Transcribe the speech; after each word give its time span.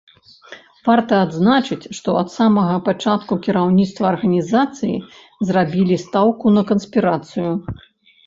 Варта 0.87 1.17
адзначыць, 1.25 1.89
што 1.97 2.09
ад 2.21 2.29
самага 2.37 2.77
пачатку 2.87 3.33
кіраўніцтва 3.47 4.05
арганізацыі 4.13 4.95
зрабіла 5.49 5.95
стаўку 6.05 6.57
на 6.57 6.61
канспірацыю. 6.73 7.51